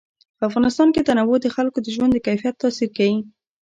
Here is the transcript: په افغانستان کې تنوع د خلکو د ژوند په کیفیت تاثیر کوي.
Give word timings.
په 0.37 0.43
افغانستان 0.49 0.87
کې 0.93 1.05
تنوع 1.07 1.37
د 1.41 1.47
خلکو 1.55 1.77
د 1.81 1.87
ژوند 1.95 2.11
په 2.15 2.21
کیفیت 2.27 2.55
تاثیر 2.63 2.89
کوي. 2.97 3.19